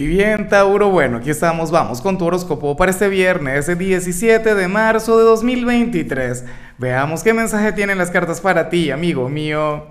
[0.00, 4.68] Y bien, Tauro, bueno, aquí estamos, vamos con tu horóscopo para este viernes, 17 de
[4.68, 6.44] marzo de 2023.
[6.78, 9.88] Veamos qué mensaje tienen las cartas para ti, amigo mío.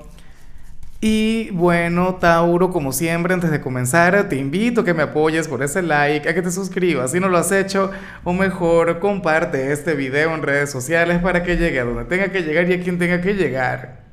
[1.01, 5.62] Y bueno, Tauro, como siempre, antes de comenzar, te invito a que me apoyes por
[5.62, 7.92] ese like, a que te suscribas si no lo has hecho,
[8.24, 12.44] o mejor, comparte este video en redes sociales para que llegue a donde tenga que
[12.44, 14.04] llegar y a quien tenga que llegar.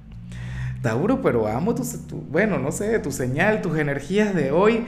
[0.83, 1.85] Tauro, pero amo tu,
[2.33, 4.85] bueno, no sé, tu señal, tus energías de hoy.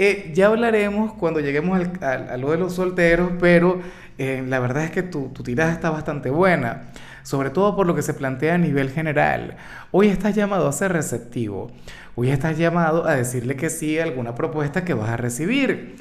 [0.00, 3.80] Eh, ya hablaremos cuando lleguemos al, a lo de los solteros, pero
[4.16, 6.82] eh, la verdad es que tu, tu tirada está bastante buena,
[7.24, 9.56] sobre todo por lo que se plantea a nivel general.
[9.90, 11.72] Hoy estás llamado a ser receptivo,
[12.14, 15.96] hoy estás llamado a decirle que sí a alguna propuesta que vas a recibir.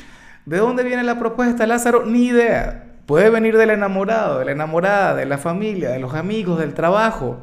[0.46, 2.06] ¿De dónde viene la propuesta, Lázaro?
[2.06, 2.84] Ni idea.
[3.08, 7.40] Puede venir del enamorado, de la enamorada, de la familia, de los amigos, del trabajo.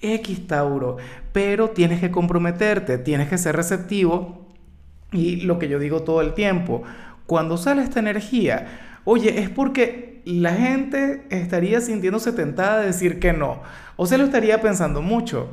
[0.00, 0.96] X Tauro,
[1.32, 4.41] pero tienes que comprometerte, tienes que ser receptivo
[5.12, 6.82] y lo que yo digo todo el tiempo,
[7.26, 13.32] cuando sale esta energía, oye, es porque la gente estaría sintiéndose tentada de decir que
[13.32, 13.62] no,
[13.96, 15.50] o se lo estaría pensando mucho.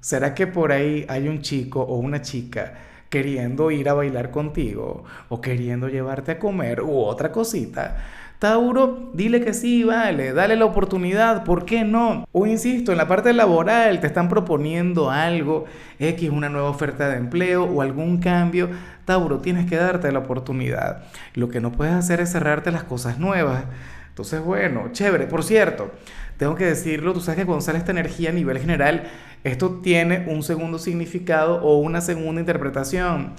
[0.00, 2.74] ¿Será que por ahí hay un chico o una chica
[3.08, 7.96] queriendo ir a bailar contigo o queriendo llevarte a comer u otra cosita?
[8.38, 12.26] Tauro, dile que sí, vale, dale la oportunidad, ¿por qué no?
[12.32, 15.64] O insisto, en la parte laboral te están proponiendo algo,
[15.98, 18.68] X, una nueva oferta de empleo o algún cambio.
[19.04, 21.04] Tauro, tienes que darte la oportunidad.
[21.34, 23.64] Lo que no puedes hacer es cerrarte las cosas nuevas.
[24.08, 25.26] Entonces, bueno, chévere.
[25.26, 25.90] Por cierto,
[26.36, 29.04] tengo que decirlo, tú sabes que cuando sale esta energía a nivel general,
[29.42, 33.32] esto tiene un segundo significado o una segunda interpretación.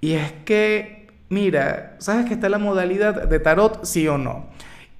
[0.00, 1.01] Y es que
[1.32, 4.50] mira, ¿sabes que está la modalidad de tarot, sí o no?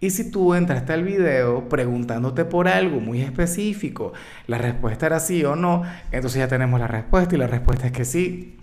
[0.00, 4.14] Y si tú entraste al video preguntándote por algo muy específico,
[4.46, 7.92] la respuesta era sí o no, entonces ya tenemos la respuesta y la respuesta es
[7.92, 8.56] que sí.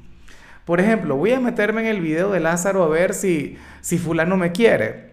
[0.66, 4.36] Por ejemplo, voy a meterme en el video de Lázaro a ver si, si fulano
[4.36, 5.12] me quiere,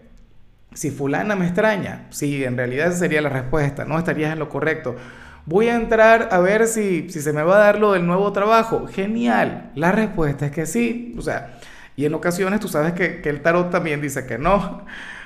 [0.73, 2.07] si fulana me extraña.
[2.09, 4.95] Sí, en realidad esa sería la respuesta, no estarías en lo correcto.
[5.45, 8.31] Voy a entrar a ver si, si se me va a dar lo del nuevo
[8.33, 8.87] trabajo.
[8.87, 11.15] Genial, la respuesta es que sí.
[11.17, 11.59] O sea,
[11.97, 14.85] y en ocasiones tú sabes que, el tarot también dice que no.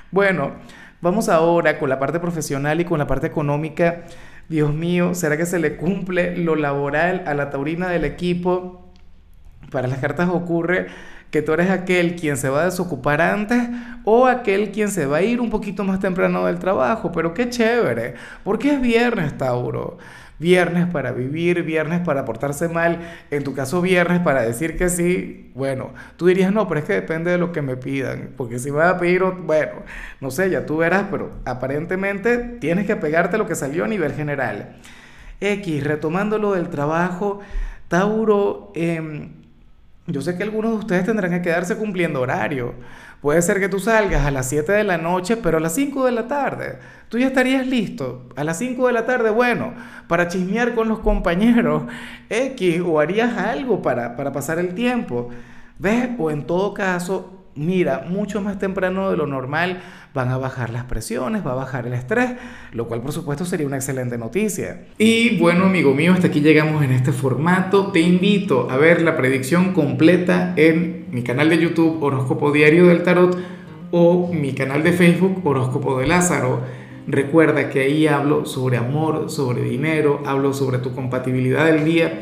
[0.10, 0.54] Bueno,
[1.02, 4.04] vamos ahora con la parte profesional y con la parte económica.
[4.48, 8.90] Dios mío, ¿será que se le cumple lo laboral a la taurina del equipo?
[9.70, 10.88] Para las cartas ocurre
[11.30, 13.70] que tú eres aquel quien se va a desocupar antes
[14.06, 17.12] o aquel quien se va a ir un poquito más temprano del trabajo.
[17.12, 18.14] Pero qué chévere,
[18.46, 19.98] porque es viernes, Tauro
[20.42, 25.52] viernes para vivir, viernes para portarse mal, en tu caso viernes para decir que sí,
[25.54, 28.72] bueno, tú dirías no, pero es que depende de lo que me pidan, porque si
[28.72, 29.84] me vas a pedir, bueno,
[30.20, 34.14] no sé, ya tú verás, pero aparentemente tienes que pegarte lo que salió a nivel
[34.14, 34.78] general.
[35.40, 37.40] X, retomando lo del trabajo,
[37.88, 39.30] Tauro, eh,
[40.12, 42.76] yo sé que algunos de ustedes tendrán que quedarse cumpliendo horario.
[43.22, 46.06] Puede ser que tú salgas a las 7 de la noche, pero a las 5
[46.06, 46.80] de la tarde.
[47.10, 48.30] Tú ya estarías listo.
[48.36, 49.74] A las 5 de la tarde, bueno,
[50.08, 51.84] para chismear con los compañeros
[52.30, 55.30] X o harías algo para, para pasar el tiempo.
[55.78, 56.10] ¿Ves?
[56.18, 59.82] O en todo caso, mira, mucho más temprano de lo normal
[60.14, 62.32] van a bajar las presiones, va a bajar el estrés,
[62.74, 64.86] lo cual por supuesto sería una excelente noticia.
[64.98, 67.92] Y bueno, amigo mío, hasta aquí llegamos en este formato.
[67.92, 73.04] Te invito a ver la predicción completa en mi canal de YouTube Horóscopo Diario del
[73.04, 73.38] Tarot
[73.92, 76.62] o mi canal de Facebook Horóscopo de Lázaro.
[77.08, 82.22] Recuerda que ahí hablo sobre amor, sobre dinero, hablo sobre tu compatibilidad del día